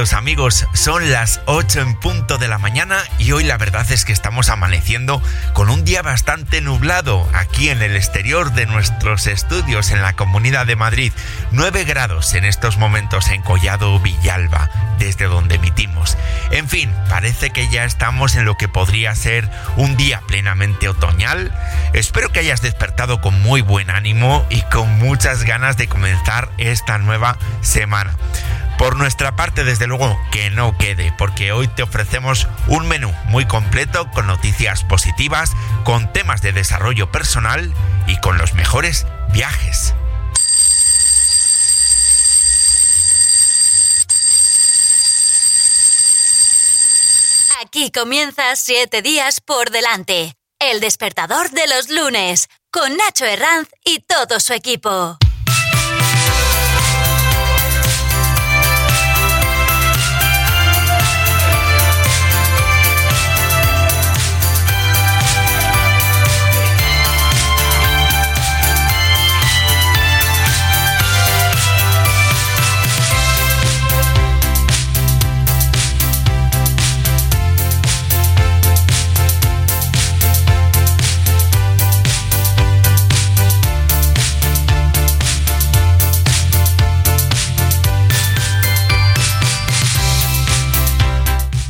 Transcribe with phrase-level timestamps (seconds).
[0.00, 4.14] Amigos, son las 8 en punto de la mañana y hoy la verdad es que
[4.14, 5.22] estamos amaneciendo
[5.52, 10.64] con un día bastante nublado aquí en el exterior de nuestros estudios en la Comunidad
[10.64, 11.12] de Madrid.
[11.50, 16.16] 9 grados en estos momentos en Collado Villalba, desde donde emitimos.
[16.50, 21.54] En fin, parece que ya estamos en lo que podría ser un día plenamente otoñal.
[21.92, 26.96] Espero que hayas despertado con muy buen ánimo y con muchas ganas de comenzar esta
[26.96, 28.16] nueva semana.
[28.80, 33.44] Por nuestra parte, desde luego, que no quede, porque hoy te ofrecemos un menú muy
[33.44, 35.52] completo con noticias positivas,
[35.84, 37.74] con temas de desarrollo personal
[38.06, 39.94] y con los mejores viajes.
[47.62, 50.32] Aquí comienza Siete días por delante.
[50.58, 55.18] El despertador de los lunes, con Nacho Herranz y todo su equipo.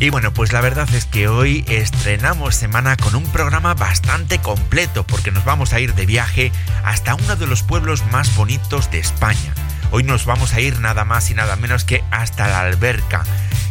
[0.01, 5.05] Y bueno, pues la verdad es que hoy estrenamos semana con un programa bastante completo
[5.07, 6.53] porque nos vamos a ir de viaje
[6.83, 9.53] hasta uno de los pueblos más bonitos de España.
[9.91, 13.25] Hoy nos vamos a ir nada más y nada menos que hasta la Alberca,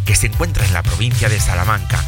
[0.06, 2.00] que se encuentra en la provincia de Salamanca.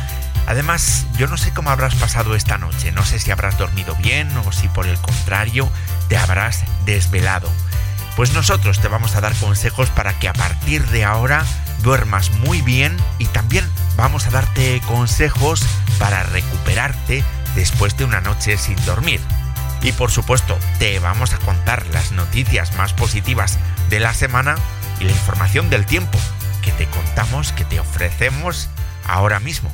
[0.46, 4.30] Además, yo no sé cómo habrás pasado esta noche, no sé si habrás dormido bien
[4.38, 5.68] o si por el contrario
[6.10, 7.50] te habrás desvelado.
[8.16, 11.44] Pues nosotros te vamos a dar consejos para que a partir de ahora
[11.82, 13.66] duermas muy bien y también
[13.96, 15.62] vamos a darte consejos
[16.00, 17.24] para recuperarte
[17.56, 19.20] después de una noche sin dormir.
[19.82, 23.58] Y por supuesto, te vamos a contar las noticias más positivas
[23.90, 24.56] de la semana
[25.00, 26.18] y la información del tiempo
[26.62, 28.70] que te contamos, que te ofrecemos
[29.08, 29.74] ahora mismo.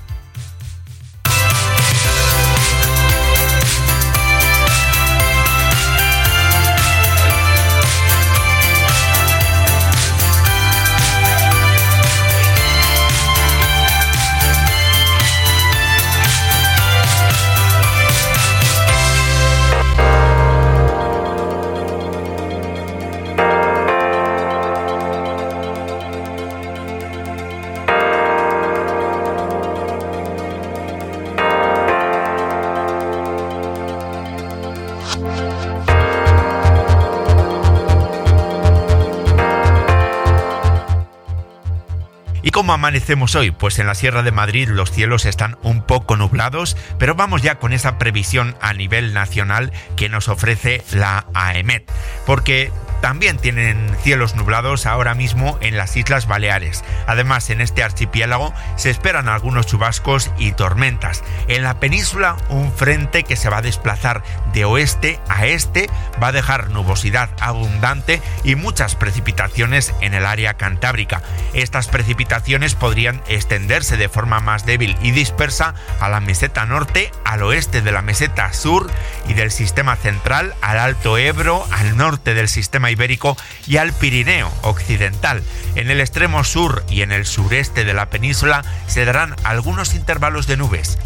[42.78, 43.50] Amanecemos hoy?
[43.50, 47.56] Pues en la Sierra de Madrid los cielos están un poco nublados, pero vamos ya
[47.56, 51.92] con esa previsión a nivel nacional que nos ofrece la AEMET,
[52.28, 52.72] porque
[53.02, 56.84] también tienen cielos nublados ahora mismo en las Islas Baleares.
[57.08, 61.24] Además, en este archipiélago se esperan algunos chubascos y tormentas.
[61.48, 65.90] En la península, un frente que se va a desplazar de oeste a este
[66.22, 71.22] va a dejar nubosidad abundante y muchas precipitaciones en el área cantábrica.
[71.54, 77.44] Estas precipitaciones podrían extenderse de forma más débil y dispersa a la meseta norte, al
[77.44, 78.90] oeste de la meseta sur
[79.28, 84.52] y del sistema central, al Alto Ebro, al norte del sistema ibérico y al Pirineo
[84.62, 85.44] occidental.
[85.76, 90.48] En el extremo sur y en el sureste de la península se darán algunos intervalos
[90.48, 90.98] de nubes.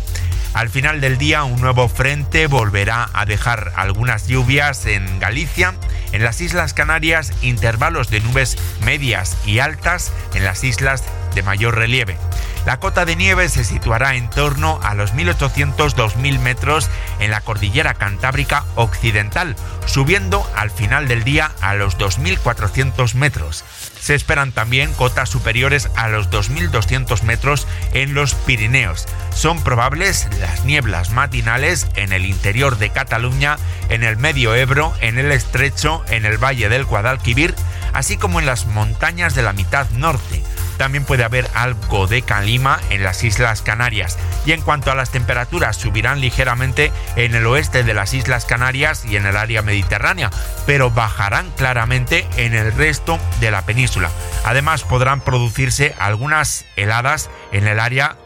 [0.53, 5.73] Al final del día un nuevo frente volverá a dejar algunas lluvias en Galicia,
[6.11, 11.03] en las Islas Canarias intervalos de nubes medias y altas en las islas
[11.35, 12.17] de mayor relieve.
[12.65, 17.95] La cota de nieve se situará en torno a los 1800-2000 metros en la cordillera
[17.95, 19.55] cantábrica occidental,
[19.85, 23.63] subiendo al final del día a los 2400 metros.
[23.99, 29.07] Se esperan también cotas superiores a los 2.200 metros en los Pirineos.
[29.33, 33.57] Son probables las nieblas matinales en el interior de Cataluña,
[33.89, 37.55] en el Medio Ebro, en el Estrecho, en el Valle del Guadalquivir,
[37.93, 40.43] así como en las montañas de la mitad norte.
[40.81, 44.17] También puede haber algo de calima en las Islas Canarias.
[44.47, 49.05] Y en cuanto a las temperaturas, subirán ligeramente en el oeste de las Islas Canarias
[49.05, 50.31] y en el área mediterránea,
[50.65, 54.09] pero bajarán claramente en el resto de la península.
[54.43, 58.17] Además, podrán producirse algunas heladas en el área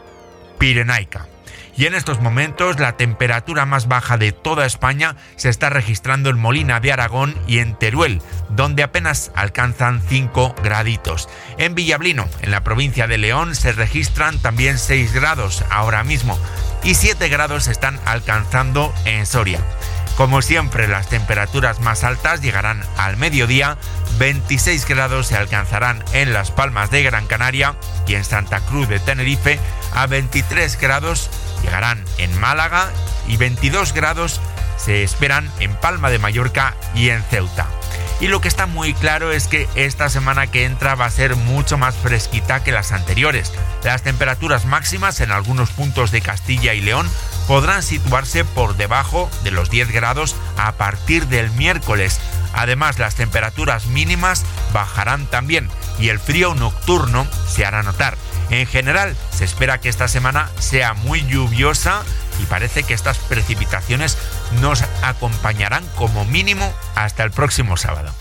[0.58, 1.26] pirenaica.
[1.76, 6.38] Y en estos momentos la temperatura más baja de toda España se está registrando en
[6.38, 11.28] Molina de Aragón y en Teruel, donde apenas alcanzan 5 graditos.
[11.58, 16.38] En Villablino, en la provincia de León, se registran también 6 grados ahora mismo
[16.82, 19.60] y 7 grados se están alcanzando en Soria.
[20.16, 23.76] Como siempre, las temperaturas más altas llegarán al mediodía,
[24.18, 27.76] 26 grados se alcanzarán en Las Palmas de Gran Canaria
[28.06, 29.60] y en Santa Cruz de Tenerife,
[29.94, 31.28] a 23 grados
[31.62, 32.90] llegarán en Málaga
[33.28, 34.40] y 22 grados
[34.76, 37.66] se esperan en Palma de Mallorca y en Ceuta.
[38.18, 41.36] Y lo que está muy claro es que esta semana que entra va a ser
[41.36, 43.52] mucho más fresquita que las anteriores.
[43.84, 47.06] Las temperaturas máximas en algunos puntos de Castilla y León
[47.46, 52.18] podrán situarse por debajo de los 10 grados a partir del miércoles.
[52.54, 55.68] Además, las temperaturas mínimas bajarán también
[55.98, 58.16] y el frío nocturno se hará notar.
[58.48, 62.02] En general, se espera que esta semana sea muy lluviosa
[62.42, 64.18] y parece que estas precipitaciones
[64.60, 68.12] nos acompañarán como mínimo hasta el próximo sábado.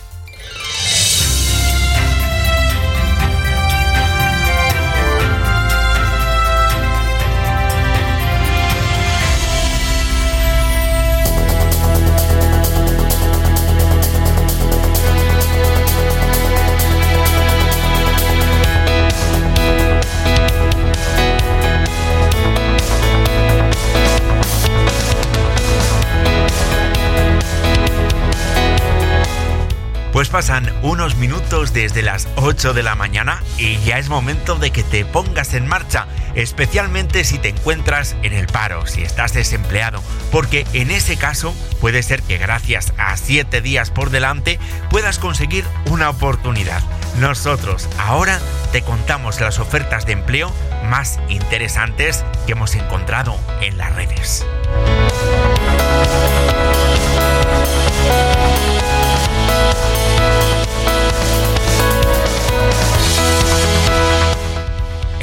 [30.26, 34.72] Pues pasan unos minutos desde las 8 de la mañana y ya es momento de
[34.72, 40.02] que te pongas en marcha, especialmente si te encuentras en el paro, si estás desempleado,
[40.32, 44.58] porque en ese caso puede ser que gracias a 7 días por delante
[44.90, 46.82] puedas conseguir una oportunidad.
[47.20, 48.40] Nosotros ahora
[48.72, 50.52] te contamos las ofertas de empleo
[50.90, 54.44] más interesantes que hemos encontrado en las redes.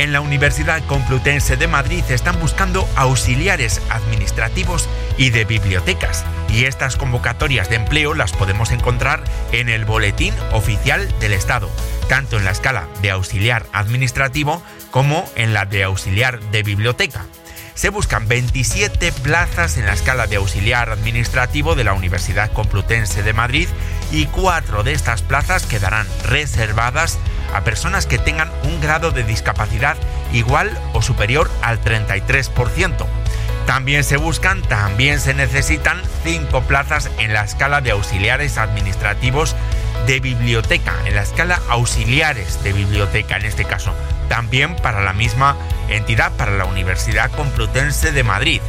[0.03, 6.25] En la Universidad Complutense de Madrid están buscando auxiliares administrativos y de bibliotecas.
[6.49, 9.23] Y estas convocatorias de empleo las podemos encontrar
[9.53, 11.71] en el Boletín Oficial del Estado,
[12.09, 14.61] tanto en la escala de auxiliar administrativo
[14.91, 17.25] como en la de auxiliar de biblioteca
[17.75, 23.33] se buscan 27 plazas en la escala de auxiliar administrativo de la Universidad Complutense de
[23.33, 23.69] Madrid
[24.11, 27.19] y cuatro de estas plazas quedarán reservadas
[27.53, 29.97] a personas que tengan un grado de discapacidad
[30.33, 33.07] igual o superior al 33%.
[33.67, 39.55] También se buscan, también se necesitan cinco plazas en la escala de auxiliares administrativos
[40.07, 43.95] de biblioteca, en la escala auxiliares de biblioteca en este caso,
[44.29, 45.57] también para la misma
[45.89, 48.61] entidad, para la Universidad Complutense de Madrid.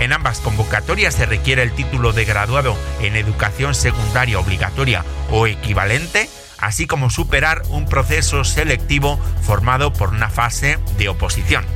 [0.00, 6.28] En ambas convocatorias se requiere el título de graduado en educación secundaria obligatoria o equivalente,
[6.62, 11.66] así como superar un proceso selectivo formado por una fase de oposición.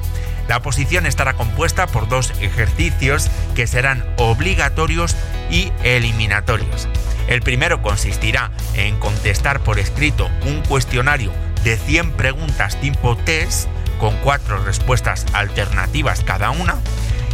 [0.48, 5.16] La oposición estará compuesta por dos ejercicios que serán obligatorios
[5.50, 6.88] y eliminatorios.
[7.26, 11.32] El primero consistirá en contestar por escrito un cuestionario
[11.64, 16.76] de 100 preguntas tipo test con cuatro respuestas alternativas cada una.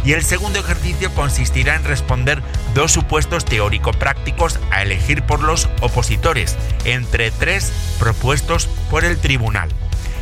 [0.05, 2.41] Y el segundo ejercicio consistirá en responder
[2.73, 9.69] dos supuestos teórico-prácticos a elegir por los opositores, entre tres propuestos por el tribunal.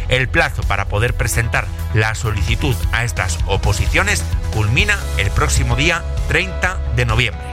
[0.10, 4.24] El plazo para poder presentar la solicitud a estas oposiciones
[4.54, 7.51] culmina el próximo día 30 de noviembre.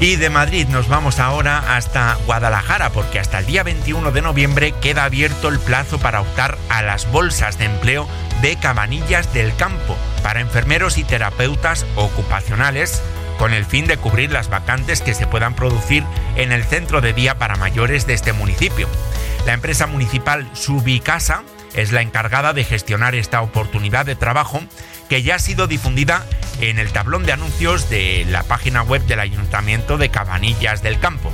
[0.00, 4.74] Y de Madrid nos vamos ahora hasta Guadalajara porque hasta el día 21 de noviembre
[4.82, 8.08] queda abierto el plazo para optar a las bolsas de empleo
[8.42, 13.02] de Cabanillas del Campo para enfermeros y terapeutas ocupacionales
[13.38, 16.04] con el fin de cubrir las vacantes que se puedan producir
[16.36, 18.88] en el centro de día para mayores de este municipio.
[19.46, 21.42] La empresa municipal Subicasa
[21.74, 24.60] es la encargada de gestionar esta oportunidad de trabajo
[25.08, 26.24] que ya ha sido difundida
[26.60, 31.32] en el tablón de anuncios de la página web del Ayuntamiento de Cabanillas del Campo.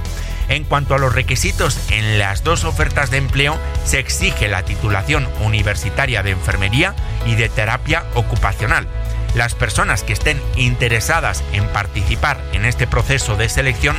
[0.49, 5.29] En cuanto a los requisitos, en las dos ofertas de empleo se exige la titulación
[5.43, 8.89] universitaria de enfermería y de terapia ocupacional.
[9.35, 13.97] Las personas que estén interesadas en participar en este proceso de selección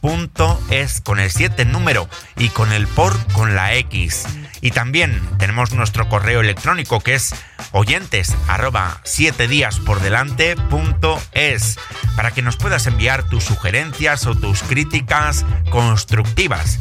[0.06, 2.08] www.7diaspordelante.es con el 7 número
[2.38, 4.26] y con el por con la X.
[4.62, 7.34] Y también tenemos nuestro correo electrónico que es
[7.72, 11.78] oyentes arroba 7 días por delante punto es
[12.16, 16.80] para que nos puedas enviar tus sugerencias o tus críticas constructivas.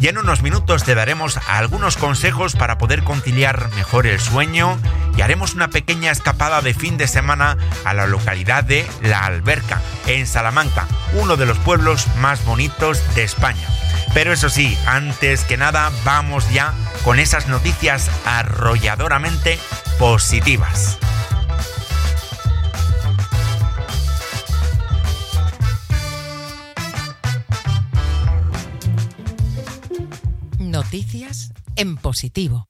[0.00, 4.78] Y en unos minutos te daremos algunos consejos para poder conciliar mejor el sueño
[5.16, 9.80] y haremos una pequeña escapada de fin de semana a la localidad de La Alberca,
[10.06, 12.65] en Salamanca, uno de los pueblos más bonitos
[13.14, 13.68] de España.
[14.14, 19.58] Pero eso sí, antes que nada, vamos ya con esas noticias arrolladoramente
[19.98, 20.98] positivas.
[30.58, 32.68] Noticias en positivo.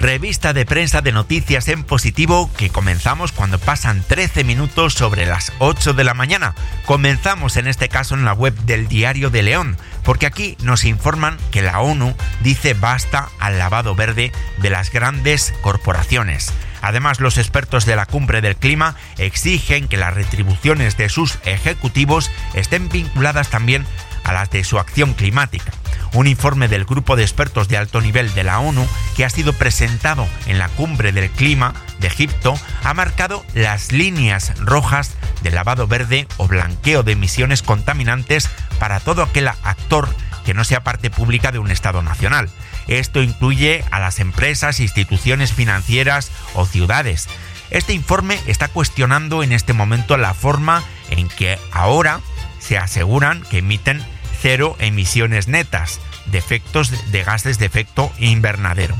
[0.00, 5.52] Revista de prensa de noticias en positivo que comenzamos cuando pasan 13 minutos sobre las
[5.58, 6.54] 8 de la mañana.
[6.86, 11.36] Comenzamos en este caso en la web del Diario de León, porque aquí nos informan
[11.50, 16.50] que la ONU dice basta al lavado verde de las grandes corporaciones.
[16.82, 22.30] Además, los expertos de la cumbre del clima exigen que las retribuciones de sus ejecutivos
[22.54, 23.86] estén vinculadas también
[24.24, 25.72] a las de su acción climática.
[26.12, 29.52] Un informe del grupo de expertos de alto nivel de la ONU que ha sido
[29.52, 35.86] presentado en la cumbre del clima de Egipto ha marcado las líneas rojas de lavado
[35.86, 40.08] verde o blanqueo de emisiones contaminantes para todo aquel actor
[40.44, 42.50] que no sea parte pública de un Estado nacional.
[42.90, 47.28] Esto incluye a las empresas, instituciones financieras o ciudades.
[47.70, 52.20] Este informe está cuestionando en este momento la forma en que ahora
[52.58, 54.04] se aseguran que emiten
[54.42, 58.96] cero emisiones netas de efectos de gases de efecto invernadero.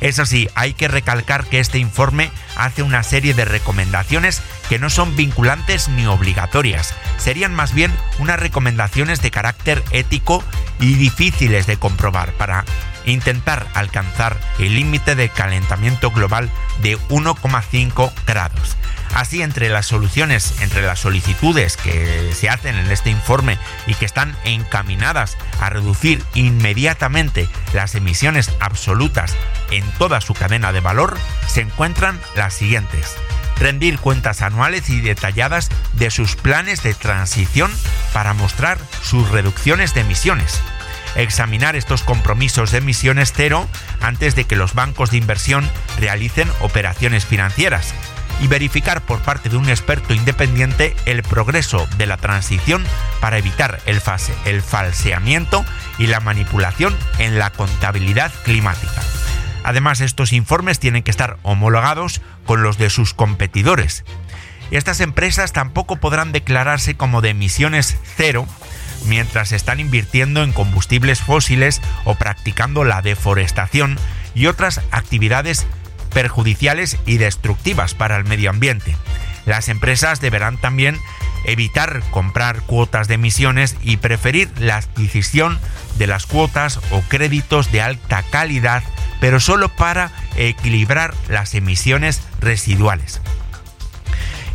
[0.00, 4.90] Eso sí, hay que recalcar que este informe hace una serie de recomendaciones que no
[4.90, 10.44] son vinculantes ni obligatorias, serían más bien unas recomendaciones de carácter ético
[10.80, 12.64] y difíciles de comprobar para
[13.04, 16.50] intentar alcanzar el límite de calentamiento global
[16.82, 18.76] de 1,5 grados.
[19.14, 24.04] Así, entre las soluciones, entre las solicitudes que se hacen en este informe y que
[24.04, 29.34] están encaminadas a reducir inmediatamente las emisiones absolutas
[29.70, 33.16] en toda su cadena de valor, se encuentran las siguientes.
[33.58, 37.72] Rendir cuentas anuales y detalladas de sus planes de transición
[38.12, 40.62] para mostrar sus reducciones de emisiones.
[41.16, 43.68] Examinar estos compromisos de emisiones cero
[44.00, 47.94] antes de que los bancos de inversión realicen operaciones financieras
[48.40, 52.84] y verificar por parte de un experto independiente el progreso de la transición
[53.20, 54.00] para evitar el,
[54.44, 55.64] el falseamiento
[55.98, 59.02] y la manipulación en la contabilidad climática.
[59.64, 64.04] Además, estos informes tienen que estar homologados con los de sus competidores.
[64.70, 68.46] Estas empresas tampoco podrán declararse como de emisiones cero
[69.06, 73.98] mientras están invirtiendo en combustibles fósiles o practicando la deforestación
[74.34, 75.66] y otras actividades
[76.12, 78.96] perjudiciales y destructivas para el medio ambiente.
[79.46, 80.98] Las empresas deberán también
[81.44, 85.58] evitar comprar cuotas de emisiones y preferir la adquisición
[85.96, 88.82] de las cuotas o créditos de alta calidad,
[89.20, 93.20] pero solo para equilibrar las emisiones residuales.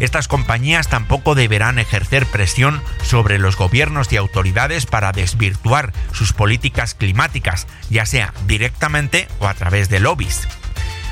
[0.04, 6.94] Estas compañías tampoco deberán ejercer presión sobre los gobiernos y autoridades para desvirtuar sus políticas
[6.94, 10.46] climáticas, ya sea directamente o a través de lobbies.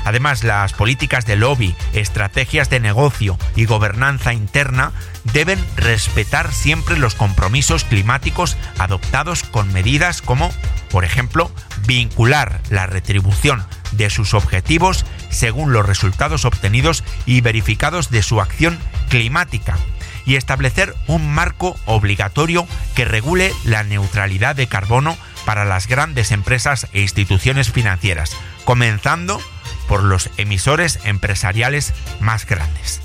[0.04, 4.92] Además, las políticas de lobby, estrategias de negocio y gobernanza interna
[5.32, 10.52] deben respetar siempre los compromisos climáticos adoptados con medidas como,
[10.90, 11.50] por ejemplo,
[11.86, 18.78] vincular la retribución de sus objetivos según los resultados obtenidos y verificados de su acción
[19.08, 19.76] climática
[20.24, 26.86] y establecer un marco obligatorio que regule la neutralidad de carbono para las grandes empresas
[26.92, 29.40] e instituciones financieras, comenzando
[29.88, 33.02] por los emisores empresariales más grandes.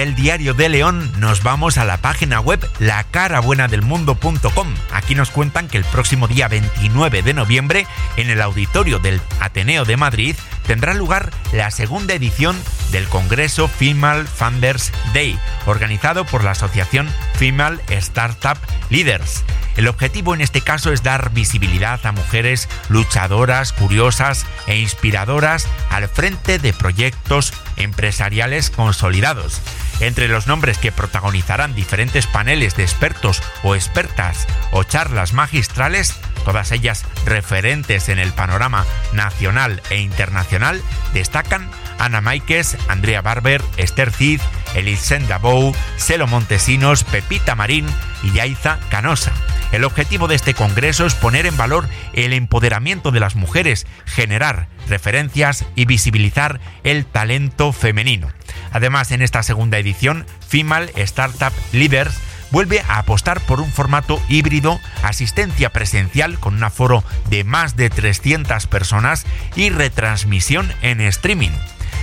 [0.00, 4.68] Del diario de León nos vamos a la página web lacarabuenadelmundo.com.
[4.94, 9.84] Aquí nos cuentan que el próximo día 29 de noviembre en el auditorio del Ateneo
[9.84, 12.56] de Madrid tendrá lugar la segunda edición
[12.92, 19.44] del Congreso Female Funders Day, organizado por la Asociación Female Startup Leaders.
[19.76, 26.08] El objetivo en este caso es dar visibilidad a mujeres luchadoras, curiosas e inspiradoras al
[26.08, 29.60] frente de proyectos empresariales consolidados.
[30.00, 36.72] Entre los nombres que protagonizarán diferentes paneles de expertos o expertas o charlas magistrales todas
[36.72, 40.82] ellas referentes en el panorama nacional e internacional,
[41.14, 44.40] destacan Ana Maikes, Andrea Barber, Esther Cid,
[44.74, 47.86] Elisenda Bou, Celo Montesinos, Pepita Marín
[48.22, 49.32] y Yaiza Canosa.
[49.72, 54.68] El objetivo de este congreso es poner en valor el empoderamiento de las mujeres, generar
[54.88, 58.28] referencias y visibilizar el talento femenino.
[58.72, 62.18] Además, en esta segunda edición, Female Startup Leaders
[62.50, 67.90] vuelve a apostar por un formato híbrido, asistencia presencial con un aforo de más de
[67.90, 71.52] 300 personas y retransmisión en streaming.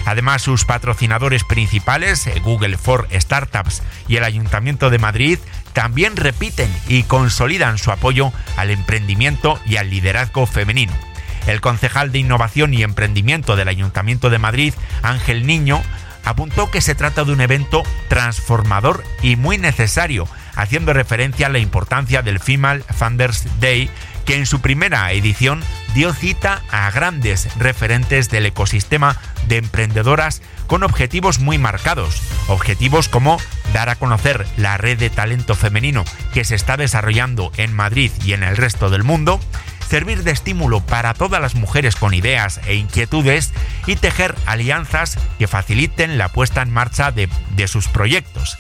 [0.06, 5.38] Además, sus patrocinadores principales, eh, Google for Startups y el Ayuntamiento de Madrid,
[5.74, 10.94] también repiten y consolidan su apoyo al emprendimiento y al liderazgo femenino.
[11.46, 15.82] El concejal de Innovación y Emprendimiento del Ayuntamiento de Madrid, Ángel Niño,
[16.28, 21.60] apuntó que se trata de un evento transformador y muy necesario, haciendo referencia a la
[21.60, 23.90] importancia del Female Founders Day,
[24.26, 25.64] que en su primera edición
[25.94, 29.16] dio cita a grandes referentes del ecosistema
[29.48, 33.40] de emprendedoras con objetivos muy marcados, objetivos como
[33.74, 38.34] dar a conocer la red de talento femenino que se está desarrollando en Madrid y
[38.34, 39.40] en el resto del mundo,
[39.88, 43.54] servir de estímulo para todas las mujeres con ideas e inquietudes
[43.86, 47.30] y tejer alianzas que faciliten la puesta en marcha de,
[47.68, 48.58] sus proyectos.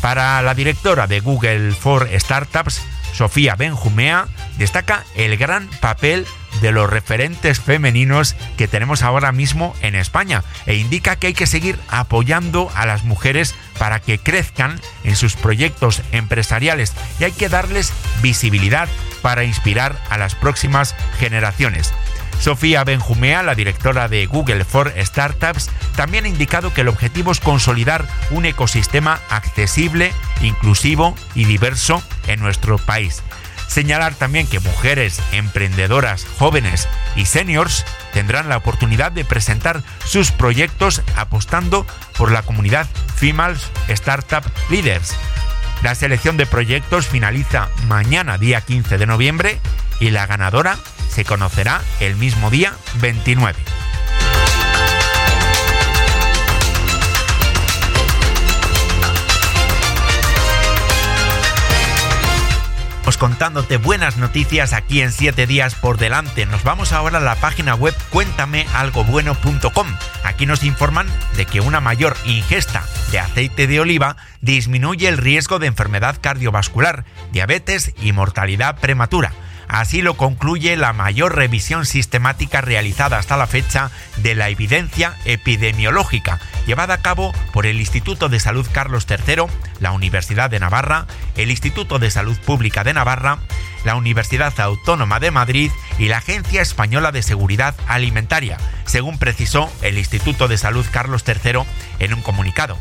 [0.00, 6.26] Para la directora de Google for Startups, Sofía Benjumea, destaca el gran papel
[6.60, 11.46] de los referentes femeninos que tenemos ahora mismo en España e indica que hay que
[11.46, 17.48] seguir apoyando a las mujeres para que crezcan en sus proyectos empresariales y hay que
[17.48, 17.92] darles
[18.22, 18.88] visibilidad
[19.22, 21.92] para inspirar a las próximas generaciones.
[22.40, 27.40] Sofía Benjumea, la directora de Google for Startups, también ha indicado que el objetivo es
[27.40, 33.22] consolidar un ecosistema accesible, inclusivo y diverso en nuestro país.
[33.68, 41.02] Señalar también que mujeres emprendedoras, jóvenes y seniors tendrán la oportunidad de presentar sus proyectos
[41.14, 45.14] apostando por la comunidad Females Startup Leaders.
[45.82, 49.60] La selección de proyectos finaliza mañana día 15 de noviembre
[50.00, 50.76] y la ganadora
[51.08, 53.87] se conocerá el mismo día 29.
[63.18, 66.46] Contándote buenas noticias aquí en 7 días por delante.
[66.46, 69.86] Nos vamos ahora a la página web cuéntamealgobueno.com.
[70.24, 75.58] Aquí nos informan de que una mayor ingesta de aceite de oliva disminuye el riesgo
[75.58, 79.32] de enfermedad cardiovascular, diabetes y mortalidad prematura.
[79.68, 86.40] Así lo concluye la mayor revisión sistemática realizada hasta la fecha de la evidencia epidemiológica,
[86.66, 89.44] llevada a cabo por el Instituto de Salud Carlos III,
[89.80, 93.38] la Universidad de Navarra, el Instituto de Salud Pública de Navarra,
[93.84, 99.98] la Universidad Autónoma de Madrid y la Agencia Española de Seguridad Alimentaria, según precisó el
[99.98, 101.62] Instituto de Salud Carlos III
[101.98, 102.78] en un comunicado.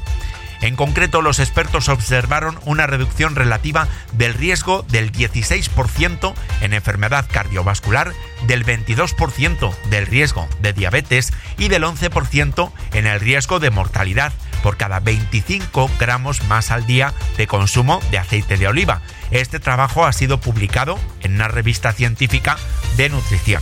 [0.62, 8.13] En concreto, los expertos observaron una reducción relativa del riesgo del 16% en enfermedad cardiovascular,
[8.48, 14.78] del 22% del riesgo de diabetes y del 11% en el riesgo de mortalidad por
[14.78, 19.02] cada 25 gramos más al día de consumo de aceite de oliva.
[19.32, 22.58] Este trabajo ha sido publicado en una revista científica
[22.98, 23.62] de nutrición.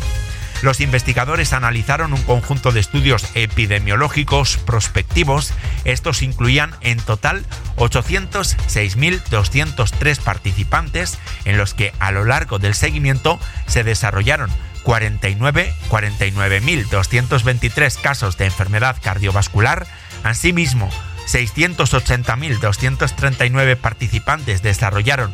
[0.65, 5.54] Los investigadores analizaron un conjunto de estudios epidemiológicos prospectivos.
[5.84, 13.84] Estos incluían en total 806.203 participantes en los que a lo largo del seguimiento se
[13.84, 14.49] desarrollaron
[14.82, 19.86] 49 49.223 casos de enfermedad cardiovascular.
[20.23, 20.89] Asimismo,
[21.28, 25.32] 680.239 participantes desarrollaron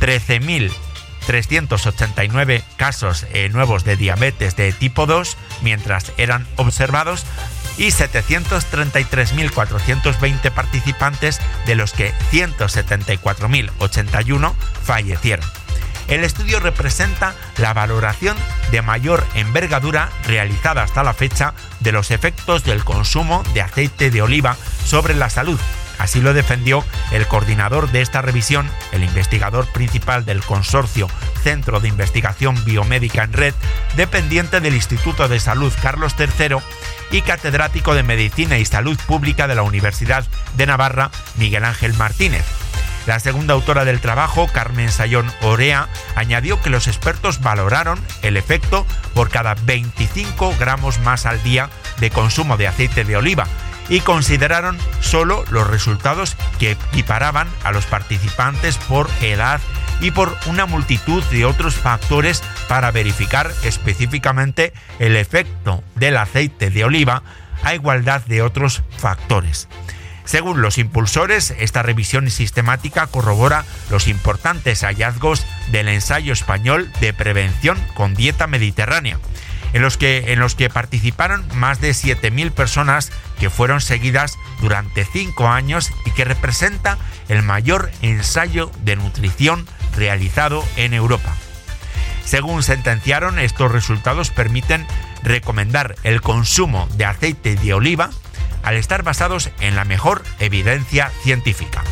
[0.00, 0.72] 13.000
[1.26, 7.24] 389 casos eh, nuevos de diabetes de tipo 2 mientras eran observados
[7.78, 15.44] y 733.420 participantes de los que 174.081 fallecieron.
[16.08, 18.36] El estudio representa la valoración
[18.72, 24.20] de mayor envergadura realizada hasta la fecha de los efectos del consumo de aceite de
[24.20, 25.58] oliva sobre la salud
[26.00, 26.82] Así lo defendió
[27.12, 31.08] el coordinador de esta revisión, el investigador principal del consorcio
[31.42, 33.54] Centro de Investigación Biomédica en Red,
[33.96, 36.56] dependiente del Instituto de Salud Carlos III
[37.10, 40.24] y catedrático de Medicina y Salud Pública de la Universidad
[40.56, 42.46] de Navarra, Miguel Ángel Martínez.
[43.06, 48.86] La segunda autora del trabajo, Carmen Sayón Orea, añadió que los expertos valoraron el efecto
[49.14, 53.46] por cada 25 gramos más al día de consumo de aceite de oliva
[53.90, 59.60] y consideraron solo los resultados que equiparaban a los participantes por edad
[60.00, 66.84] y por una multitud de otros factores para verificar específicamente el efecto del aceite de
[66.84, 67.22] oliva
[67.62, 69.68] a igualdad de otros factores.
[70.24, 77.76] Según los impulsores, esta revisión sistemática corrobora los importantes hallazgos del ensayo español de prevención
[77.94, 79.18] con dieta mediterránea,
[79.72, 85.04] en los que, en los que participaron más de 7.000 personas que fueron seguidas durante
[85.04, 91.34] 5 años y que representa el mayor ensayo de nutrición realizado en Europa.
[92.24, 94.86] Según sentenciaron, estos resultados permiten
[95.22, 98.10] recomendar el consumo de aceite de oliva
[98.62, 101.82] al estar basados en la mejor evidencia científica.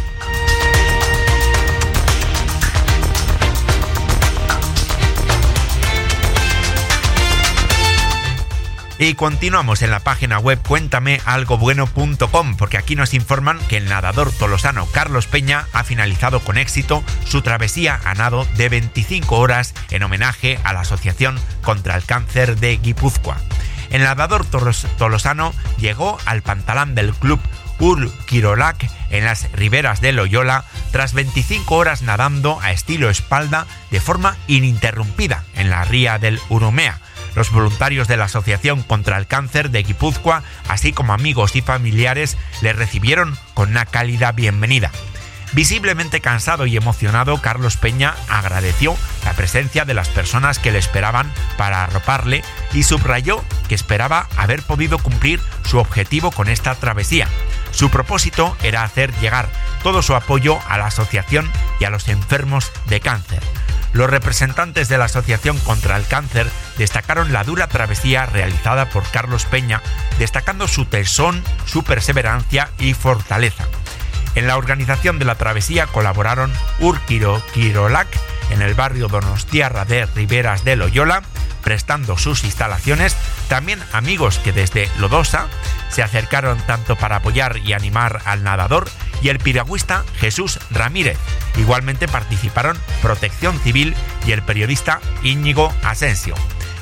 [9.00, 14.86] Y continuamos en la página web cuéntamealgobueno.com porque aquí nos informan que el nadador tolosano
[14.86, 20.58] Carlos Peña ha finalizado con éxito su travesía a nado de 25 horas en homenaje
[20.64, 23.36] a la Asociación contra el Cáncer de Guipúzcoa.
[23.90, 27.40] El nadador tolosano llegó al pantalán del club
[27.78, 28.10] Ur
[29.10, 35.44] en las riberas de Loyola tras 25 horas nadando a estilo espalda de forma ininterrumpida
[35.54, 37.00] en la ría del Urumea
[37.38, 42.36] los voluntarios de la Asociación contra el Cáncer de Guipúzcoa, así como amigos y familiares,
[42.60, 44.90] le recibieron con una cálida bienvenida.
[45.52, 51.32] Visiblemente cansado y emocionado, Carlos Peña agradeció la presencia de las personas que le esperaban
[51.56, 52.42] para arroparle
[52.74, 57.28] y subrayó que esperaba haber podido cumplir su objetivo con esta travesía.
[57.70, 59.48] Su propósito era hacer llegar
[59.82, 63.40] todo su apoyo a la asociación y a los enfermos de cáncer.
[63.92, 69.44] Los representantes de la Asociación contra el Cáncer destacaron la dura travesía realizada por Carlos
[69.46, 69.82] Peña,
[70.18, 73.66] destacando su tesón, su perseverancia y fortaleza.
[74.34, 78.08] En la organización de la travesía colaboraron Urquiro Quirolac
[78.50, 81.22] en el barrio Donostiarra de Riberas de Loyola,
[81.64, 83.16] prestando sus instalaciones,
[83.48, 85.48] también amigos que desde Lodosa
[85.88, 88.88] se acercaron tanto para apoyar y animar al nadador
[89.22, 91.18] y el piragüista Jesús Ramírez.
[91.56, 93.94] Igualmente participaron Protección Civil
[94.26, 96.34] y el periodista Íñigo Asensio.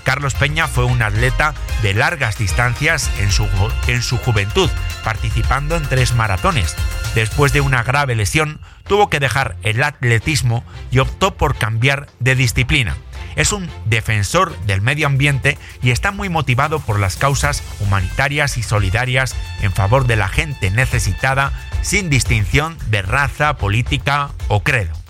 [0.07, 3.49] Carlos Peña fue un atleta de largas distancias en su,
[3.89, 4.71] en su juventud,
[5.03, 6.77] participando en tres maratones.
[7.17, 12.37] Después de una grave lesión, tuvo que dejar el atletismo y optó por cambiar de
[12.37, 12.97] disciplina.
[13.37, 18.63] Es un defensor del medio ambiente y está muy motivado por las causas humanitarias y
[18.63, 25.06] solidarias en favor de la gente necesitada sin distinción de raza, política o credo.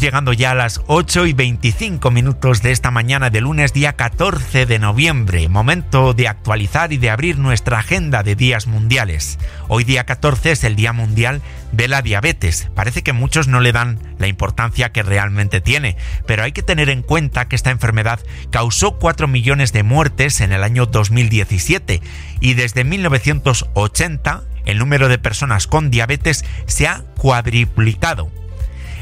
[0.00, 4.64] Llegando ya a las 8 y 25 minutos de esta mañana de lunes día 14
[4.64, 9.38] de noviembre, momento de actualizar y de abrir nuestra agenda de días mundiales.
[9.68, 12.68] Hoy día 14 es el Día Mundial de la Diabetes.
[12.74, 16.88] Parece que muchos no le dan la importancia que realmente tiene, pero hay que tener
[16.88, 22.00] en cuenta que esta enfermedad causó 4 millones de muertes en el año 2017
[22.40, 28.30] y desde 1980 el número de personas con diabetes se ha cuadriplicado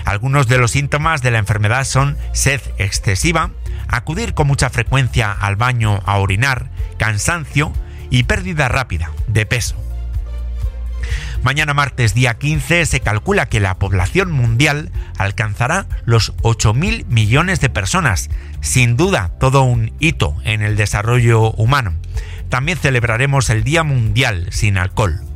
[0.05, 3.51] algunos de los síntomas de la enfermedad son sed excesiva,
[3.89, 7.73] acudir con mucha frecuencia al baño a orinar, cansancio
[8.11, 9.77] y pérdida rápida de peso.
[11.43, 17.71] Mañana martes día 15 se calcula que la población mundial alcanzará los 8.000 millones de
[17.71, 18.29] personas,
[18.61, 21.95] sin duda todo un hito en el desarrollo humano.
[22.51, 25.30] También celebraremos el Día Mundial sin Alcohol.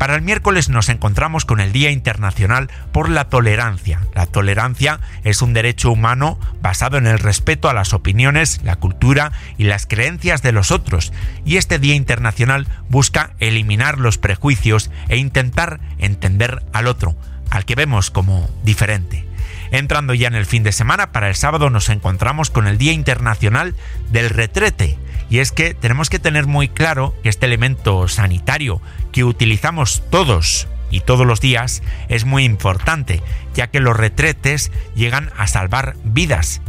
[0.00, 4.00] Para el miércoles nos encontramos con el Día Internacional por la Tolerancia.
[4.14, 9.32] La tolerancia es un derecho humano basado en el respeto a las opiniones, la cultura
[9.58, 11.12] y las creencias de los otros,
[11.44, 17.14] y este Día Internacional busca eliminar los prejuicios e intentar entender al otro,
[17.50, 19.28] al que vemos como diferente.
[19.70, 22.92] Entrando ya en el fin de semana, para el sábado nos encontramos con el Día
[22.92, 23.74] Internacional
[24.10, 24.98] del Retrete,
[25.30, 30.68] y es que tenemos que tener muy claro que este elemento sanitario que utilizamos todos
[30.90, 33.22] y todos los días es muy importante,
[33.54, 36.60] ya que los retretes llegan a salvar vidas,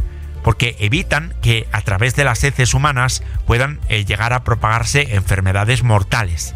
[0.44, 5.82] porque evitan que a través de las heces humanas puedan eh, llegar a propagarse enfermedades
[5.82, 6.54] mortales.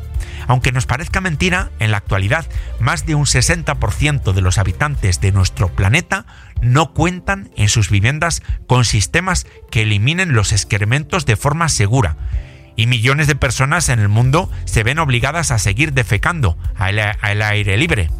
[0.48, 2.46] Aunque nos parezca mentira, en la actualidad
[2.78, 6.24] más de un 60% de los habitantes de nuestro planeta
[6.62, 12.16] no cuentan en sus viviendas con sistemas que eliminen los excrementos de forma segura.
[12.76, 17.76] Y millones de personas en el mundo se ven obligadas a seguir defecando al aire
[17.76, 18.10] libre.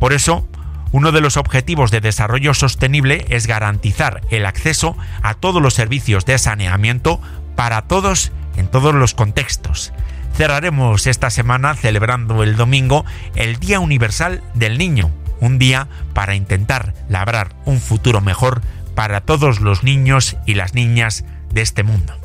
[0.00, 0.48] Por eso,
[0.92, 6.26] uno de los objetivos de desarrollo sostenible es garantizar el acceso a todos los servicios
[6.26, 7.20] de saneamiento
[7.54, 9.92] para todos en todos los contextos.
[10.36, 16.94] Cerraremos esta semana celebrando el domingo el Día Universal del Niño, un día para intentar
[17.08, 18.62] labrar un futuro mejor
[18.94, 22.19] para todos los niños y las niñas de este mundo.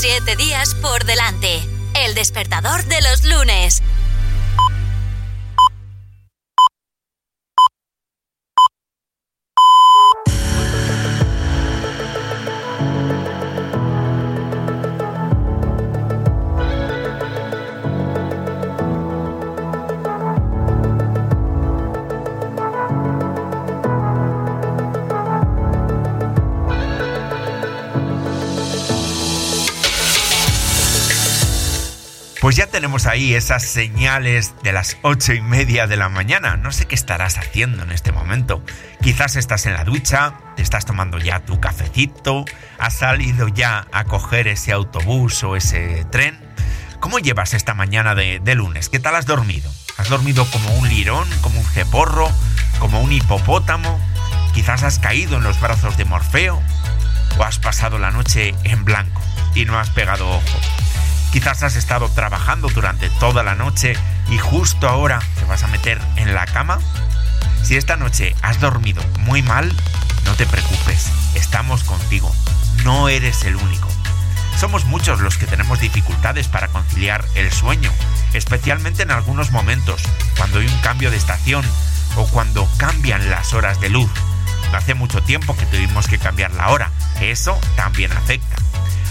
[0.00, 1.60] Siete días por delante.
[1.92, 3.82] El despertador de los lunes.
[32.40, 36.56] Pues ya tenemos ahí esas señales de las ocho y media de la mañana.
[36.56, 38.64] No sé qué estarás haciendo en este momento.
[39.02, 42.46] Quizás estás en la ducha, te estás tomando ya tu cafecito,
[42.78, 46.40] has salido ya a coger ese autobús o ese tren.
[46.98, 48.88] ¿Cómo llevas esta mañana de, lunes?
[48.88, 49.70] ¿Qué tal has dormido?
[49.98, 52.26] ¿Has dormido como un lirón, como un ceporro,
[52.78, 54.00] como un hipopótamo?
[54.54, 56.62] Quizás has caído en los brazos de Morfeo
[57.38, 59.20] o has pasado la noche en blanco
[59.54, 60.60] y no has pegado ojo.
[61.32, 63.94] Quizás has estado trabajando durante toda la noche
[64.28, 66.80] y justo ahora te vas a meter en la cama.
[67.62, 69.72] Si esta noche has dormido muy mal,
[70.24, 72.34] no te preocupes, estamos contigo,
[72.84, 73.88] no eres el único.
[74.58, 77.92] Somos muchos los que tenemos dificultades para conciliar el sueño,
[78.34, 80.02] especialmente en algunos momentos,
[80.36, 81.64] cuando hay un cambio de estación
[82.16, 84.10] o cuando cambian las horas de luz.
[84.74, 86.90] Hace mucho tiempo que tuvimos que cambiar la hora,
[87.20, 88.69] eso también afecta.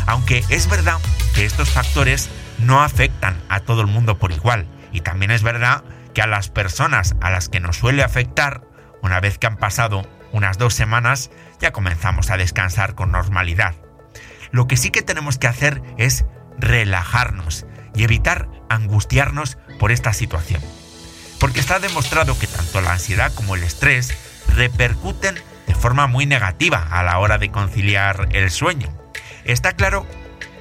[0.09, 0.97] Aunque es verdad
[1.35, 4.65] que estos factores no afectan a todo el mundo por igual.
[4.91, 5.83] Y también es verdad
[6.15, 8.63] que a las personas a las que nos suele afectar,
[9.03, 13.75] una vez que han pasado unas dos semanas, ya comenzamos a descansar con normalidad.
[14.49, 16.25] Lo que sí que tenemos que hacer es
[16.57, 20.63] relajarnos y evitar angustiarnos por esta situación.
[21.39, 24.17] Porque está demostrado que tanto la ansiedad como el estrés
[24.55, 25.35] repercuten
[25.67, 28.98] de forma muy negativa a la hora de conciliar el sueño.
[29.49, 30.05] Está claro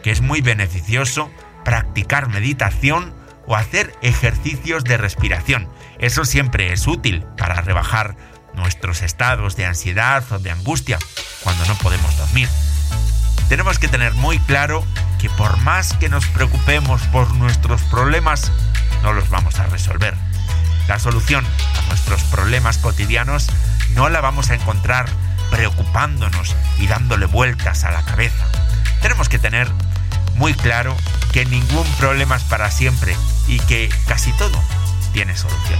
[0.03, 1.31] que es muy beneficioso
[1.63, 3.15] practicar meditación
[3.47, 5.69] o hacer ejercicios de respiración.
[5.99, 8.17] Eso siempre es útil para rebajar
[8.55, 10.99] nuestros estados de ansiedad o de angustia
[11.43, 12.49] cuando no podemos dormir.
[13.51, 14.83] Tenemos que tener muy claro
[15.21, 18.51] que por más que nos preocupemos por nuestros problemas,
[19.03, 20.15] no los vamos a resolver.
[20.89, 21.45] La solución
[21.77, 23.49] a nuestros problemas cotidianos
[23.91, 25.11] no la vamos a encontrar
[25.51, 28.47] preocupándonos y dándole vueltas a la cabeza
[29.01, 29.69] tenemos que tener
[30.37, 30.97] muy claro
[31.33, 34.59] que ningún problema es para siempre y que casi todo
[35.13, 35.79] tiene solución.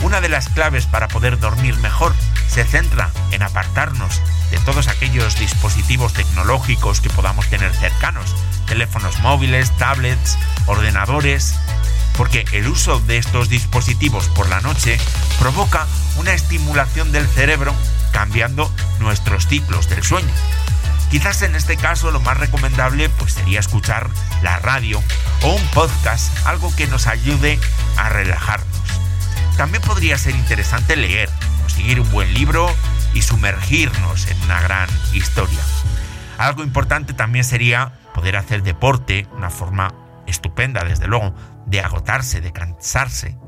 [0.00, 2.14] Una de las claves para poder dormir mejor
[2.48, 8.34] se centra en apartarnos de todos aquellos dispositivos tecnológicos que podamos tener cercanos,
[8.66, 11.54] teléfonos móviles, tablets, ordenadores,
[12.16, 14.98] porque el uso de estos dispositivos por la noche
[15.38, 17.74] provoca una estimulación del cerebro
[18.12, 20.32] cambiando nuestros ciclos del sueño.
[21.10, 24.10] Quizás en este caso lo más recomendable pues sería escuchar
[24.42, 25.02] la radio
[25.42, 27.58] o un podcast, algo que nos ayude
[27.96, 28.66] a relajarnos.
[29.56, 31.30] También podría ser interesante leer,
[31.62, 32.70] conseguir un buen libro
[33.14, 35.60] y sumergirnos en una gran historia.
[36.36, 39.94] Algo importante también sería poder hacer deporte, una forma
[40.26, 41.34] estupenda desde luego
[41.66, 43.38] de agotarse, de cansarse.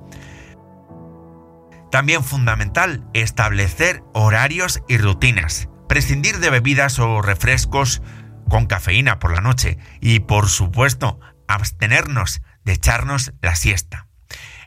[1.90, 8.00] También fundamental establecer horarios y rutinas prescindir de bebidas o refrescos
[8.48, 14.06] con cafeína por la noche y, por supuesto, abstenernos de echarnos la siesta.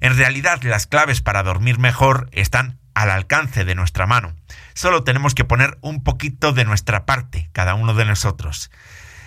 [0.02, 4.36] En realidad, las claves para dormir mejor están al alcance de nuestra mano.
[4.74, 8.70] Solo tenemos que poner un poquito de nuestra parte, cada uno de nosotros.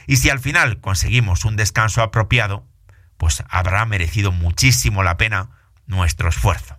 [0.07, 2.69] Y si al final conseguimos un descanso apropiado,
[3.17, 5.49] pues habrá merecido muchísimo la pena
[5.87, 6.79] nuestro esfuerzo.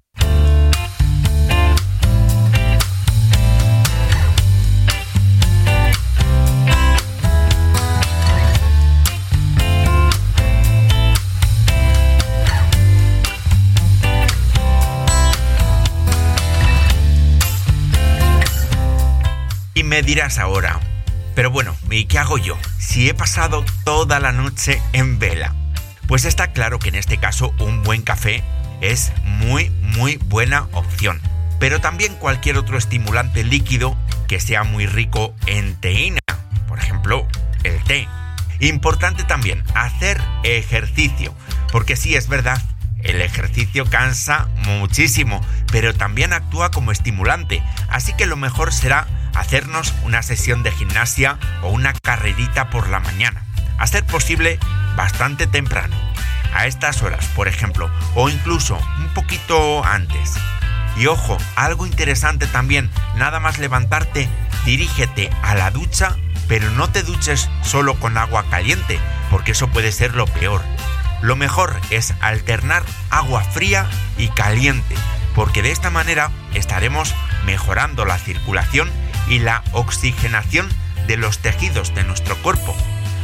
[19.88, 20.82] Me dirás ahora,
[21.34, 22.58] pero bueno, ¿y qué hago yo?
[22.78, 25.56] Si he pasado toda la noche en vela.
[26.08, 28.44] Pues está claro que en este caso un buen café
[28.82, 31.22] es muy muy buena opción.
[31.60, 36.20] Pero también cualquier otro estimulante líquido que sea muy rico en teína,
[36.68, 37.26] por ejemplo,
[37.64, 38.08] el té.
[38.60, 41.34] Importante también hacer ejercicio,
[41.72, 42.62] porque sí es verdad,
[43.04, 49.08] el ejercicio cansa muchísimo, pero también actúa como estimulante, así que lo mejor será
[49.40, 53.44] hacernos una sesión de gimnasia o una carrerita por la mañana,
[53.78, 54.60] a ser posible
[54.96, 55.96] bastante temprano,
[56.54, 60.36] a estas horas, por ejemplo, o incluso un poquito antes.
[60.98, 64.28] Y ojo, algo interesante también, nada más levantarte,
[64.66, 66.16] dirígete a la ducha,
[66.48, 70.64] pero no te duches solo con agua caliente, porque eso puede ser lo peor.
[71.22, 74.96] Lo mejor es alternar agua fría y caliente,
[75.36, 77.14] porque de esta manera estaremos
[77.46, 78.90] mejorando la circulación
[79.30, 80.70] y la oxigenación
[81.08, 82.76] de los tejidos de nuestro cuerpo.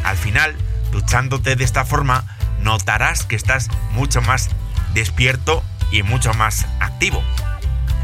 [0.04, 0.56] Al final,
[0.92, 2.24] duchándote de esta forma,
[2.62, 4.50] notarás que estás mucho más
[4.94, 7.24] despierto y mucho más activo.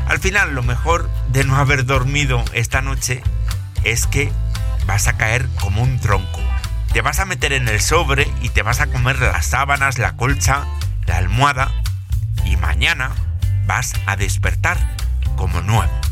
[0.08, 3.22] Al final, lo mejor de no haber dormido esta noche
[3.84, 4.32] es que
[4.86, 6.42] vas a caer como un tronco.
[6.94, 10.18] Te vas a meter en el sobre y te vas a comer las sábanas, la
[10.18, 10.66] colcha,
[11.06, 11.72] la almohada
[12.44, 13.12] y mañana
[13.68, 14.78] vas a despertar
[15.36, 16.09] como nuevo.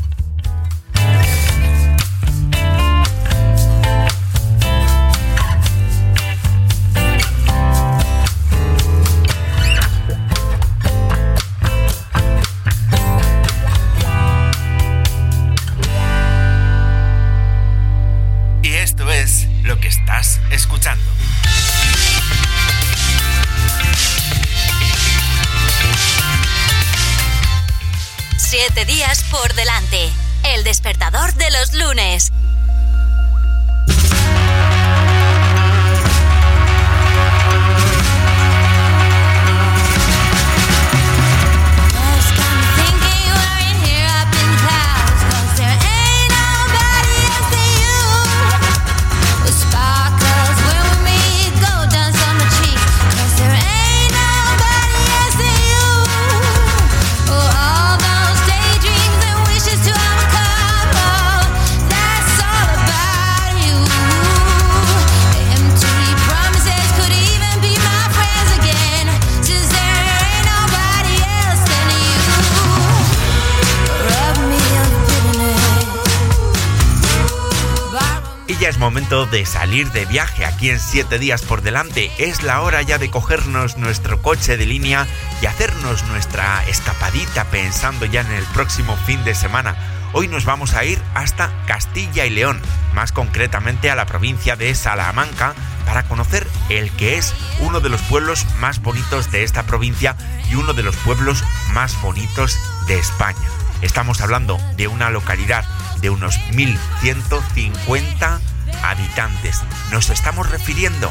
[79.30, 82.10] De salir de viaje aquí en 7 días por delante.
[82.18, 85.06] Es la hora ya de cogernos nuestro coche de línea
[85.42, 89.76] y hacernos nuestra escapadita pensando ya en el próximo fin de semana.
[90.12, 92.60] Hoy nos vamos a ir hasta Castilla y León,
[92.94, 95.54] más concretamente a la provincia de Salamanca,
[95.84, 100.16] para conocer el que es uno de los pueblos más bonitos de esta provincia
[100.50, 103.48] y uno de los pueblos más bonitos de España.
[103.82, 105.64] Estamos hablando de una localidad
[106.00, 108.40] de unos 1150
[108.82, 109.62] habitantes.
[109.92, 111.10] Nos estamos refiriendo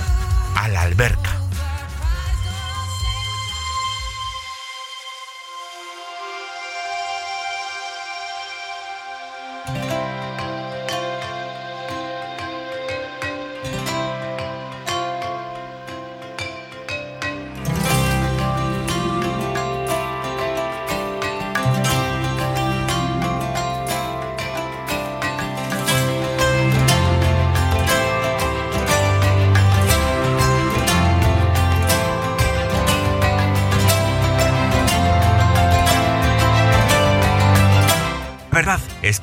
[0.56, 1.47] a la alberca.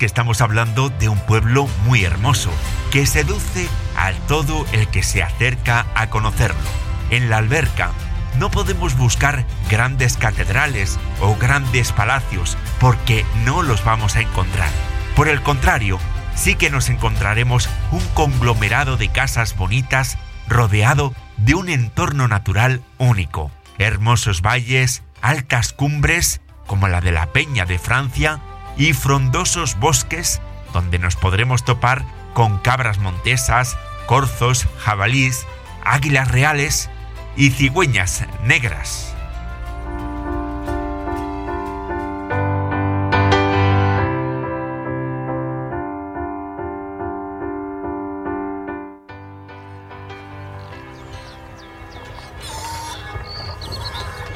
[0.05, 2.51] Estamos hablando de un pueblo muy hermoso,
[2.91, 6.69] que seduce a todo el que se acerca a conocerlo.
[7.11, 7.91] En la alberca
[8.39, 14.71] no podemos buscar grandes catedrales o grandes palacios, porque no los vamos a encontrar.
[15.15, 15.99] Por el contrario,
[16.35, 23.51] sí que nos encontraremos un conglomerado de casas bonitas rodeado de un entorno natural único.
[23.79, 28.41] Hermosos valles, altas cumbres, como la de la Peña de Francia,
[28.77, 30.41] y frondosos bosques
[30.73, 32.05] donde nos podremos topar
[32.35, 35.47] con cabras montesas, corzos, jabalís,
[35.85, 36.91] águilas reales
[37.37, 39.15] y cigüeñas negras.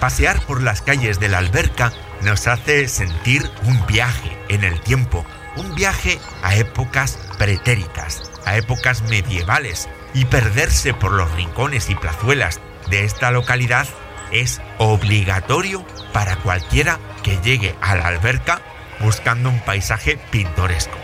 [0.01, 5.25] Pasear por las calles de la alberca nos hace sentir un viaje en el tiempo,
[5.57, 12.61] un viaje a épocas pretéritas, a épocas medievales y perderse por los rincones y plazuelas
[12.91, 13.87] de esta localidad
[14.33, 18.61] es obligatorio para cualquiera que llegue a la alberca
[19.01, 20.97] buscando un paisaje pintoresco.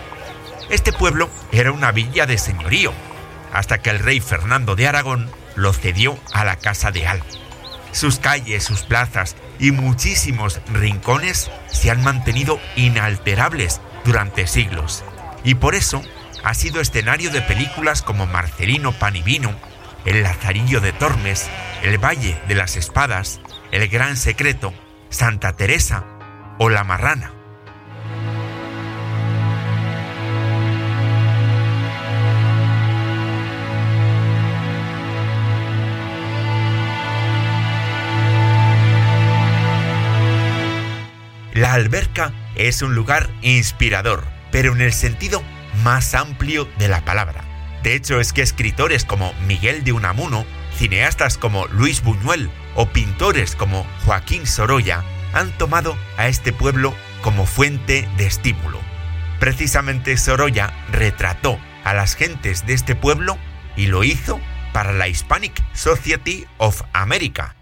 [0.71, 2.93] Este pueblo era una villa de señorío,
[3.53, 7.27] hasta que el rey Fernando de Aragón lo cedió a la Casa de Alba.
[7.93, 15.03] Sus calles, sus plazas y muchísimos rincones se han mantenido inalterables durante siglos,
[15.43, 16.03] y por eso
[16.43, 19.55] ha sido escenario de películas como Marcelino Pan y Vino,
[20.05, 21.49] El Lazarillo de Tormes,
[21.83, 23.41] El Valle de las Espadas,
[23.71, 24.75] El Gran Secreto,
[25.09, 26.05] Santa Teresa
[26.59, 27.33] o La Marrana.
[41.55, 45.41] La alberca es un lugar inspirador, pero en el sentido
[45.85, 47.45] más amplio de la palabra.
[47.85, 50.45] De hecho, es que escritores como Miguel de Unamuno,
[50.77, 56.93] cineastas como Luis Buñuel o pintores como Joaquín Sorolla han tomado a este pueblo
[57.23, 58.81] como fuente de estímulo.
[59.39, 63.39] Precisamente Sorolla retrató a las gentes de este pueblo
[63.77, 64.41] y lo hizo
[64.73, 67.55] para la Hispanic Society of America,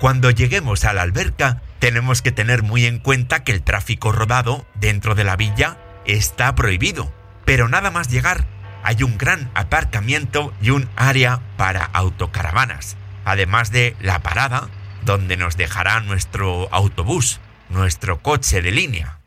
[0.00, 4.64] Cuando lleguemos a la alberca, tenemos que tener muy en cuenta que el tráfico rodado
[4.74, 5.76] dentro de la villa
[6.06, 7.12] está prohibido,
[7.44, 8.46] pero nada más llegar
[8.82, 12.96] hay un gran aparcamiento y un área para autocaravanas,
[13.26, 14.70] además de la parada
[15.04, 17.38] donde nos dejará nuestro autobús,
[17.68, 19.19] nuestro coche de línea.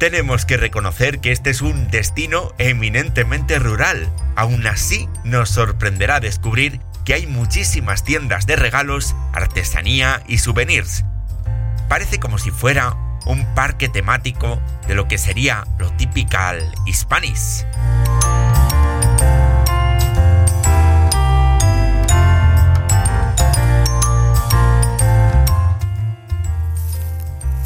[0.00, 4.10] Tenemos que reconocer que este es un destino eminentemente rural.
[4.34, 11.04] Aún así, nos sorprenderá descubrir que hay muchísimas tiendas de regalos, artesanía y souvenirs.
[11.90, 12.96] Parece como si fuera
[13.26, 17.66] un parque temático de lo que sería lo typical hispanis.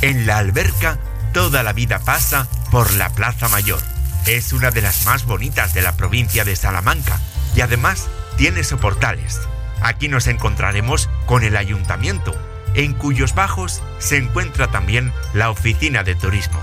[0.03, 0.99] En la alberca
[1.35, 3.81] toda la vida pasa por la Plaza Mayor.
[4.27, 7.21] Es una de las más bonitas de la provincia de Salamanca
[7.57, 9.41] y además tiene soportales.
[9.83, 12.35] Aquí nos encontraremos con el ayuntamiento,
[12.75, 16.61] en cuyos bajos se encuentra también la oficina de turismo.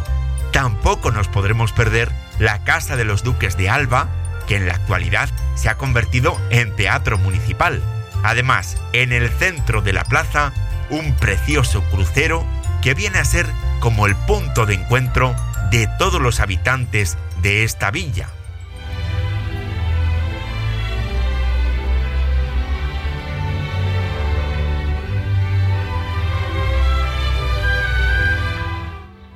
[0.54, 2.10] Tampoco nos podremos perder
[2.40, 4.08] la Casa de los Duques de Alba,
[4.48, 7.84] que en la actualidad se ha convertido en teatro municipal.
[8.24, 10.54] Además, en el centro de la plaza,
[10.90, 12.46] un precioso crucero
[12.82, 13.48] que viene a ser
[13.82, 15.36] como el punto de encuentro
[15.72, 18.30] de todos los habitantes de esta villa.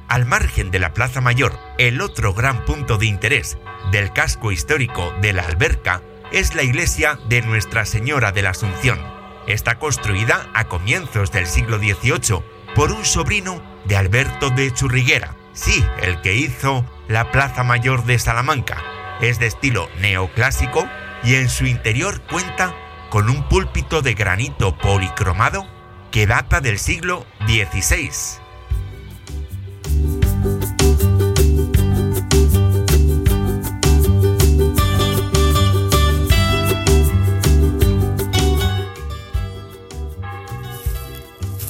[0.07, 3.57] Al margen de la Plaza Mayor, el otro gran punto de interés
[3.91, 8.99] del casco histórico de la Alberca es la iglesia de Nuestra Señora de la Asunción.
[9.47, 12.43] Está construida a comienzos del siglo XVIII
[12.75, 18.19] por un sobrino de Alberto de Churriguera, sí, el que hizo la Plaza Mayor de
[18.19, 18.77] Salamanca.
[19.21, 20.87] Es de estilo neoclásico
[21.23, 22.75] y en su interior cuenta
[23.09, 25.65] con un púlpito de granito policromado
[26.11, 28.44] que data del siglo XVI.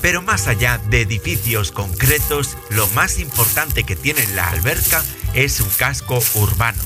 [0.05, 5.03] Pero más allá de edificios concretos, lo más importante que tiene la alberca
[5.33, 6.77] es un casco urbano.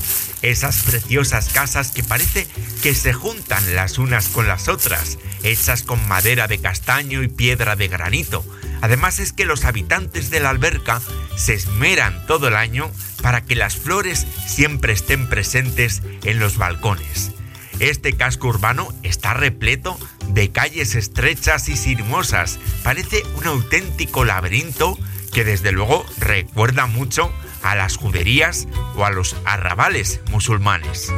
[0.41, 2.47] Esas preciosas casas que parece
[2.81, 7.75] que se juntan las unas con las otras, hechas con madera de castaño y piedra
[7.75, 8.45] de granito.
[8.79, 11.01] Además es que los habitantes de la alberca
[11.35, 12.89] se esmeran todo el año
[13.21, 17.31] para que las flores siempre estén presentes en los balcones.
[17.79, 19.99] Este casco urbano está repleto
[20.29, 22.59] de calles estrechas y sinuosas.
[22.83, 24.97] Parece un auténtico laberinto
[25.33, 27.31] que desde luego recuerda mucho
[27.63, 31.11] a las juderías o a los arrabales musulmanes.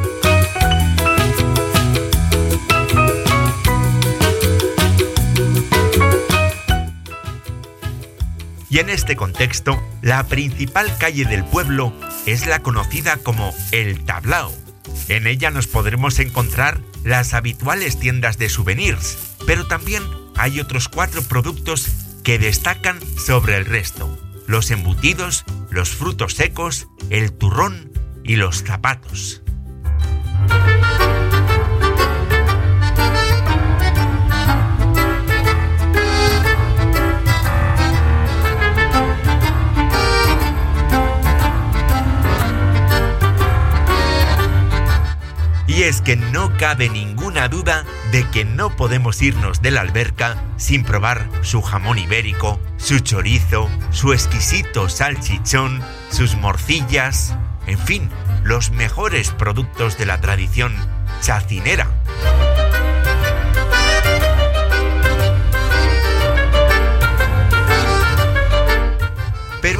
[8.71, 11.93] Y en este contexto, la principal calle del pueblo
[12.25, 14.53] es la conocida como El Tablao,
[15.07, 20.03] en ella nos podremos encontrar las habituales tiendas de souvenirs, pero también
[20.35, 21.87] hay otros cuatro productos
[22.23, 24.17] que destacan sobre el resto.
[24.47, 27.91] Los embutidos, los frutos secos, el turrón
[28.23, 29.41] y los zapatos.
[45.73, 50.35] Y es que no cabe ninguna duda de que no podemos irnos de la alberca
[50.57, 58.09] sin probar su jamón ibérico, su chorizo, su exquisito salchichón, sus morcillas, en fin,
[58.43, 60.75] los mejores productos de la tradición
[61.21, 61.87] chacinera.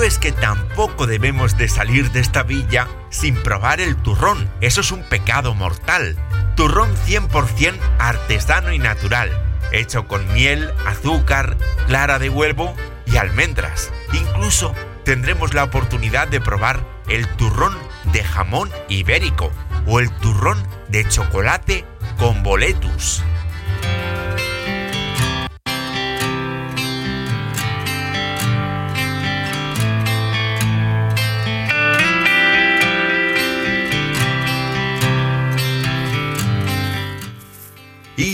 [0.03, 4.49] Es que tampoco debemos de salir de esta villa sin probar el turrón.
[4.59, 6.17] Eso es un pecado mortal.
[6.55, 9.29] Turrón 100% artesano y natural,
[9.71, 12.73] hecho con miel, azúcar, clara de huevo
[13.05, 13.91] y almendras.
[14.11, 14.73] Incluso
[15.05, 17.77] tendremos la oportunidad de probar el turrón
[18.11, 19.51] de jamón ibérico
[19.85, 21.85] o el turrón de chocolate
[22.17, 23.23] con boletus.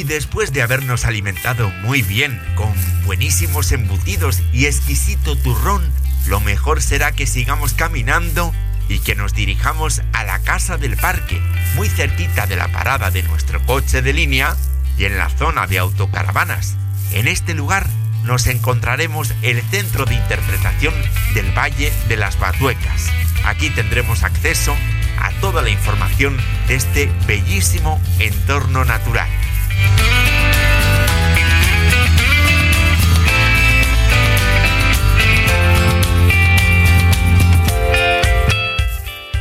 [0.08, 2.74] Después de habernos alimentado muy bien, con
[3.06, 5.84] buenísimos embutidos y exquisito turrón,
[6.28, 8.54] lo mejor será que sigamos caminando
[8.90, 11.42] y que nos dirijamos a la casa del parque,
[11.76, 14.56] muy cerquita de la parada de nuestro coche de línea
[14.98, 16.76] y en la zona de autocaravanas.
[17.12, 17.86] En este lugar
[18.24, 20.94] nos encontraremos el centro de interpretación
[21.34, 23.12] del Valle de las Batuecas.
[23.46, 24.76] Aquí tendremos acceso
[25.20, 26.38] a toda la información
[26.68, 29.30] de este bellísimo entorno natural.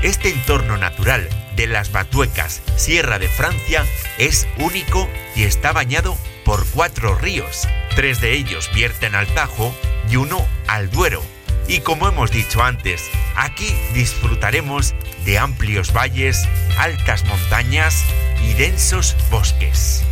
[0.06, 3.84] Este entorno natural de las Batuecas, Sierra de Francia,
[4.18, 7.66] es único y está bañado por cuatro ríos.
[7.96, 9.74] Tres de ellos vierten al Tajo
[10.08, 11.24] y uno al Duero.
[11.66, 14.94] Y como hemos dicho antes, aquí disfrutaremos
[15.24, 16.46] de amplios valles,
[16.78, 18.04] altas montañas
[18.44, 20.04] y densos bosques.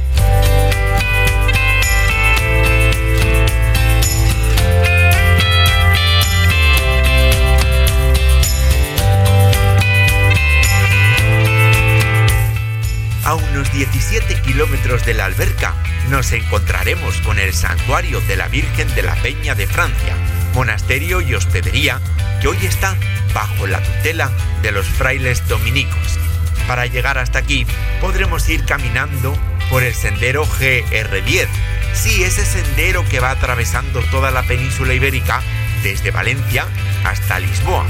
[14.21, 15.75] 7 kilómetros de la alberca,
[16.09, 20.15] nos encontraremos con el santuario de la Virgen de la Peña de Francia,
[20.55, 22.01] monasterio y hospedería
[22.41, 22.97] que hoy está
[23.35, 24.31] bajo la tutela
[24.63, 26.21] de los frailes dominicos.
[26.69, 27.67] Para llegar hasta aquí
[28.01, 29.37] podremos ir caminando
[29.69, 31.49] por el sendero GR10,
[31.93, 35.43] sí, ese sendero que va atravesando toda la península ibérica
[35.83, 36.69] desde Valencia
[37.03, 37.85] hasta Lisboa.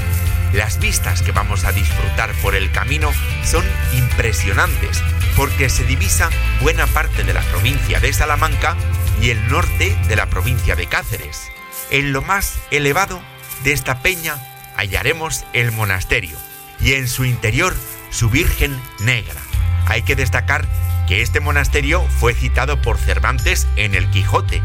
[0.53, 3.11] Las vistas que vamos a disfrutar por el camino
[3.43, 3.63] son
[3.93, 5.03] impresionantes
[5.35, 6.29] porque se divisa
[6.61, 8.75] buena parte de la provincia de Salamanca
[9.21, 11.49] y el norte de la provincia de Cáceres.
[11.89, 13.21] En lo más elevado
[13.63, 14.35] de esta peña
[14.75, 16.37] hallaremos el monasterio
[16.79, 17.75] y en su interior
[18.09, 19.41] su Virgen Negra.
[19.87, 20.65] Hay que destacar
[21.07, 24.61] que este monasterio fue citado por Cervantes en el Quijote.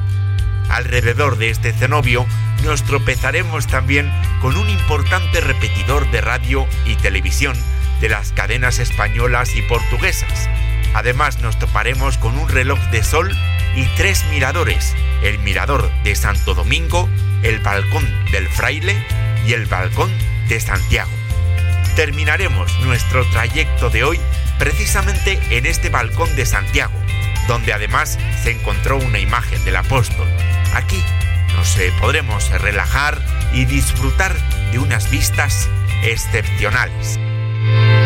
[0.69, 2.27] Alrededor de este cenobio
[2.65, 4.11] nos tropezaremos también
[4.41, 7.57] con un importante repetidor de radio y televisión
[8.01, 10.49] de las cadenas españolas y portuguesas.
[10.95, 13.31] Además nos toparemos con un reloj de sol
[13.77, 17.09] y tres miradores, el mirador de Santo Domingo,
[17.43, 18.97] el balcón del fraile
[19.47, 20.11] y el balcón
[20.49, 21.11] de Santiago.
[21.95, 24.21] Terminaremos nuestro trayecto de hoy
[24.59, 26.95] precisamente en este balcón de Santiago,
[27.49, 30.29] donde además se encontró una imagen del apóstol.
[30.75, 31.03] Aquí
[31.55, 33.19] nos eh, podremos relajar
[33.53, 34.37] y disfrutar
[34.73, 35.69] de unas vistas
[36.03, 37.19] excepcionales.
[37.61, 38.00] Pues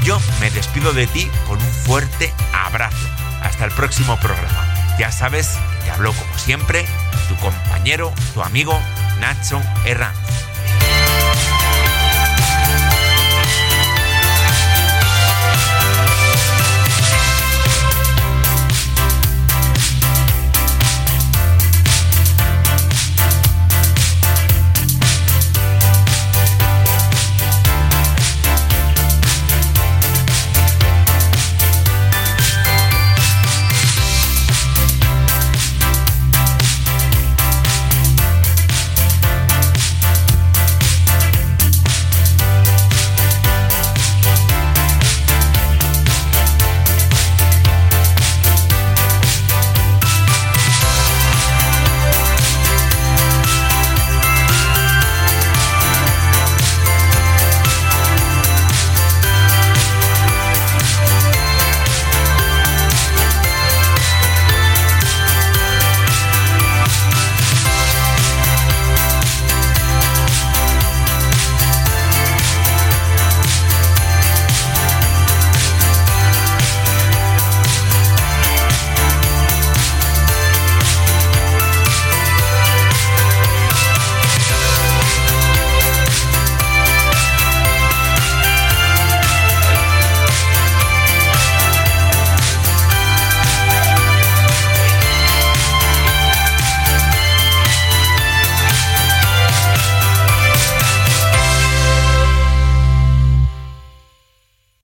[0.03, 3.07] Yo me despido de ti con un fuerte abrazo.
[3.47, 4.75] Hasta el próximo programa.
[4.99, 6.85] Ya sabes que te habló como siempre
[7.29, 8.77] tu compañero, tu amigo
[9.21, 10.46] Nacho Herranz.